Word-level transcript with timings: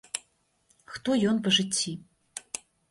Хто 0.93 1.09
ён 1.33 1.41
па 1.45 1.49
жыцці. 1.59 1.91